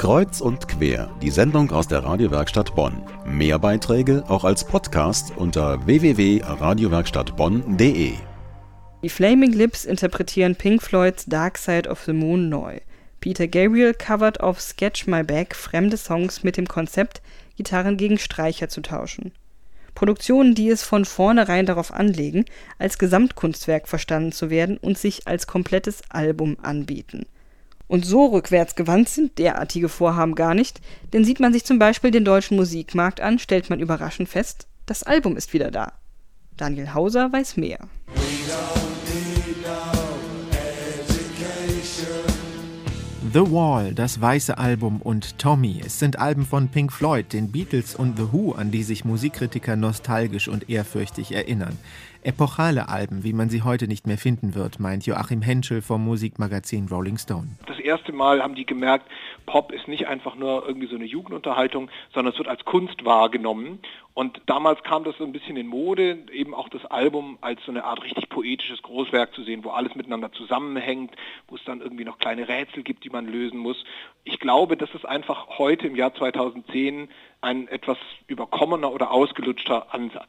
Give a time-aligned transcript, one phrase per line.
[0.00, 3.02] Kreuz und quer, die Sendung aus der Radiowerkstatt Bonn.
[3.26, 8.14] Mehr Beiträge auch als Podcast unter www.radiowerkstattbonn.de.
[9.02, 12.78] Die Flaming Lips interpretieren Pink Floyds Dark Side of the Moon neu.
[13.20, 17.20] Peter Gabriel covert auf Sketch My Back fremde Songs mit dem Konzept,
[17.58, 19.32] Gitarren gegen Streicher zu tauschen.
[19.94, 22.46] Produktionen, die es von vornherein darauf anlegen,
[22.78, 27.26] als Gesamtkunstwerk verstanden zu werden und sich als komplettes Album anbieten.
[27.90, 30.80] Und so rückwärtsgewandt sind derartige Vorhaben gar nicht,
[31.12, 35.02] denn sieht man sich zum Beispiel den deutschen Musikmarkt an, stellt man überraschend fest, das
[35.02, 35.94] Album ist wieder da.
[36.56, 37.80] Daniel Hauser weiß mehr.
[43.32, 45.82] The Wall, das Weiße Album und Tommy.
[45.84, 49.74] Es sind Alben von Pink Floyd, den Beatles und The Who, an die sich Musikkritiker
[49.74, 51.76] nostalgisch und ehrfürchtig erinnern.
[52.22, 56.86] Epochale Alben, wie man sie heute nicht mehr finden wird, meint Joachim Henschel vom Musikmagazin
[56.90, 57.56] Rolling Stone.
[57.66, 59.06] Das erste Mal haben die gemerkt,
[59.46, 63.78] Pop ist nicht einfach nur irgendwie so eine Jugendunterhaltung, sondern es wird als Kunst wahrgenommen.
[64.12, 67.72] Und damals kam das so ein bisschen in Mode, eben auch das Album als so
[67.72, 71.14] eine Art richtig poetisches Großwerk zu sehen, wo alles miteinander zusammenhängt,
[71.48, 73.82] wo es dann irgendwie noch kleine Rätsel gibt, die man lösen muss.
[74.24, 77.08] Ich glaube, das ist einfach heute im Jahr 2010
[77.40, 80.28] ein etwas überkommener oder ausgelutschter Ansatz.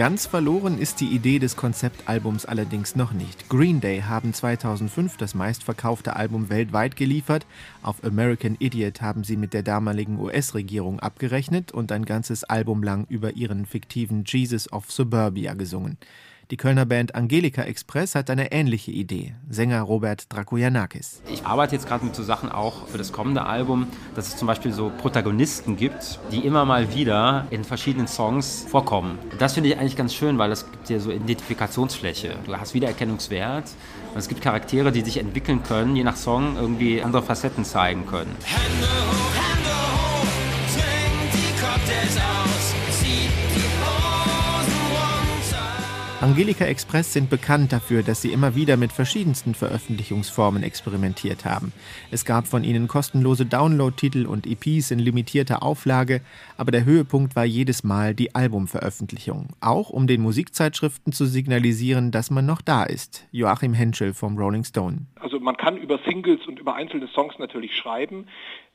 [0.00, 3.50] Ganz verloren ist die Idee des Konzeptalbums allerdings noch nicht.
[3.50, 7.44] Green Day haben 2005 das meistverkaufte Album weltweit geliefert.
[7.82, 13.04] Auf American Idiot haben sie mit der damaligen US-Regierung abgerechnet und ein ganzes Album lang
[13.10, 15.98] über ihren fiktiven Jesus of Suburbia gesungen.
[16.50, 19.36] Die Kölner Band Angelika Express hat eine ähnliche Idee.
[19.48, 21.22] Sänger Robert Drakoyanakis.
[21.32, 24.48] Ich arbeite jetzt gerade mit so Sachen auch für das kommende Album, dass es zum
[24.48, 29.16] Beispiel so Protagonisten gibt, die immer mal wieder in verschiedenen Songs vorkommen.
[29.38, 32.34] Das finde ich eigentlich ganz schön, weil das gibt dir so Identifikationsfläche.
[32.44, 33.70] Du hast Wiedererkennungswert
[34.12, 38.06] und es gibt Charaktere, die sich entwickeln können, je nach Song irgendwie andere Facetten zeigen
[38.06, 38.34] können.
[38.42, 40.26] Hände hoch, Hände hoch,
[40.66, 42.59] zwingt die Cocktails aus,
[46.20, 51.72] Angelika Express sind bekannt dafür, dass sie immer wieder mit verschiedensten Veröffentlichungsformen experimentiert haben.
[52.10, 56.20] Es gab von ihnen kostenlose Download-Titel und EPs in limitierter Auflage,
[56.58, 62.30] aber der Höhepunkt war jedes Mal die Albumveröffentlichung, auch um den Musikzeitschriften zu signalisieren, dass
[62.30, 63.26] man noch da ist.
[63.32, 65.06] Joachim Henschel vom Rolling Stone.
[65.18, 68.26] Also man kann über Singles und über einzelne Songs natürlich schreiben.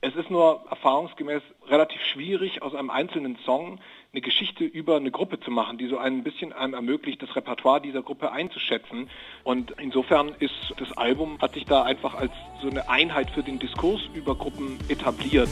[0.00, 3.80] Es ist nur erfahrungsgemäß relativ schwierig, aus einem einzelnen Song
[4.12, 7.80] eine Geschichte über eine Gruppe zu machen, die so ein bisschen einem ermöglicht, das Repertoire
[7.80, 9.10] dieser Gruppe einzuschätzen.
[9.42, 12.30] Und insofern ist das Album, hat sich da einfach als
[12.62, 15.48] so eine Einheit für den Diskurs über Gruppen etabliert.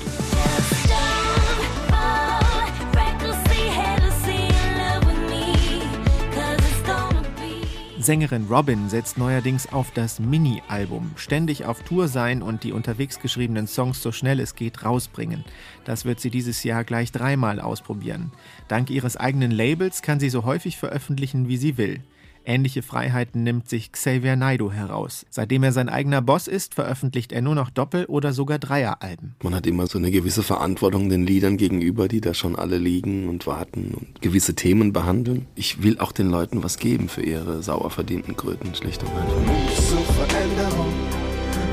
[8.06, 11.10] Sängerin Robin setzt neuerdings auf das Mini-Album.
[11.16, 15.44] Ständig auf Tour sein und die unterwegs geschriebenen Songs so schnell es geht rausbringen.
[15.84, 18.30] Das wird sie dieses Jahr gleich dreimal ausprobieren.
[18.68, 22.00] Dank ihres eigenen Labels kann sie so häufig veröffentlichen, wie sie will.
[22.46, 25.26] Ähnliche Freiheiten nimmt sich Xavier Naidoo heraus.
[25.30, 29.34] Seitdem er sein eigener Boss ist, veröffentlicht er nur noch Doppel- oder sogar Dreieralben.
[29.42, 33.28] Man hat immer so eine gewisse Verantwortung den Liedern gegenüber, die da schon alle liegen
[33.28, 35.46] und warten und gewisse Themen behandeln.
[35.56, 39.40] Ich will auch den Leuten was geben für ihre sauer verdienten Kröten, schlicht und einfach.
[39.40, 40.92] Mut zur Veränderung,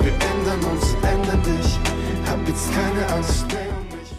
[0.02, 1.80] wir ändern uns, ändern dich,
[2.28, 3.63] hab jetzt keine Angst mehr.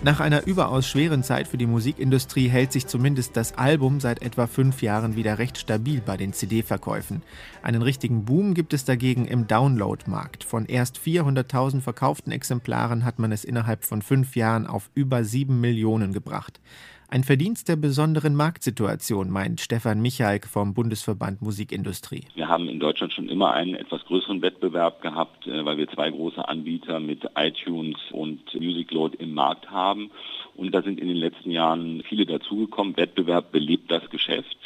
[0.04, 4.47] Nach einer überaus schweren Zeit für die Musikindustrie hält sich zumindest das Album seit etwa
[4.47, 7.22] fünf Jahren wieder recht stabil bei den CD-Verkäufen.
[7.62, 10.44] Einen richtigen Boom gibt es dagegen im Download-Markt.
[10.44, 15.62] Von erst 400.000 verkauften Exemplaren hat man es innerhalb von fünf Jahren auf über sieben
[15.62, 16.60] Millionen gebracht.
[17.09, 22.25] Ein Verdienst der besonderen Marktsituation, meint Stefan Michalk vom Bundesverband Musikindustrie.
[22.34, 26.10] Wir haben in Deutschland schon immer einen etwas größeren Wettbewerb gehabt, äh, weil wir zwei
[26.10, 30.10] große Anbieter mit iTunes und Musicload im Markt haben.
[30.56, 32.97] Und da sind in den letzten Jahren viele dazugekommen.
[32.97, 34.56] Wettbewerb belebt das Geschäft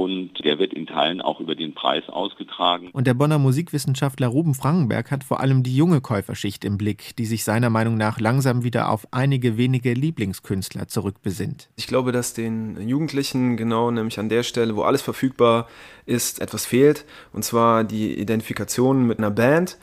[0.00, 2.88] und der wird in Teilen auch über den Preis ausgetragen.
[2.92, 7.26] Und der Bonner Musikwissenschaftler Ruben Frankenberg hat vor allem die junge Käuferschicht im Blick, die
[7.26, 11.68] sich seiner Meinung nach langsam wieder auf einige wenige Lieblingskünstler zurückbesinnt.
[11.76, 15.68] Ich glaube, dass den Jugendlichen genau nämlich an der Stelle, wo alles verfügbar
[16.06, 19.76] ist, etwas fehlt, und zwar die Identifikation mit einer Band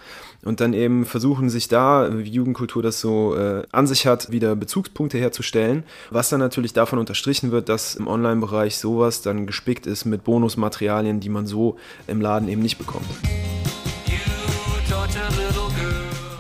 [0.44, 4.56] und dann eben versuchen sich da, wie Jugendkultur das so äh, an sich hat, wieder
[4.56, 10.06] Bezugspunkte herzustellen, was dann natürlich davon unterstrichen wird, dass im Online-Bereich sowas dann gespickt ist
[10.06, 13.07] mit Bonusmaterialien, die man so im Laden eben nicht bekommt.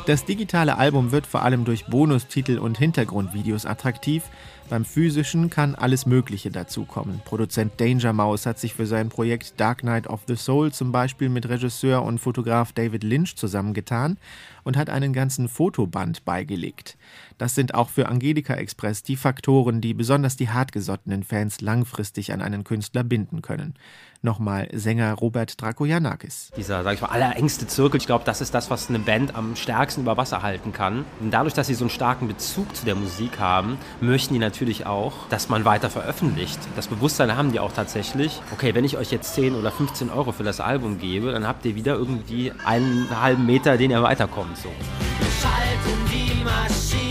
[0.07, 4.23] Das digitale Album wird vor allem durch Bonustitel und Hintergrundvideos attraktiv.
[4.69, 7.21] Beim physischen kann alles Mögliche dazukommen.
[7.23, 11.29] Produzent Danger Mouse hat sich für sein Projekt Dark Knight of the Soul zum Beispiel
[11.29, 14.17] mit Regisseur und Fotograf David Lynch zusammengetan
[14.65, 16.97] und hat einen ganzen Fotoband beigelegt.
[17.37, 22.41] Das sind auch für Angelika Express die Faktoren, die besonders die hartgesottenen Fans langfristig an
[22.41, 23.75] einen Künstler binden können.
[24.23, 26.51] Nochmal Sänger Robert Drakoyanakis.
[26.57, 29.55] Dieser, sag ich mal, allerengste Zirkel, ich glaube, das ist das, was eine Band am
[29.55, 31.05] stärksten über Wasser halten kann.
[31.19, 34.56] Und dadurch, dass sie so einen starken Bezug zu der Musik haben, möchten die natürlich
[34.85, 36.59] auch, dass man weiter veröffentlicht.
[36.75, 38.41] Das Bewusstsein haben die auch tatsächlich.
[38.53, 41.65] Okay, wenn ich euch jetzt 10 oder 15 Euro für das Album gebe, dann habt
[41.65, 44.57] ihr wieder irgendwie einen halben Meter, den ihr weiterkommt.
[44.57, 44.69] So.
[45.41, 47.06] Schalten die Maschine.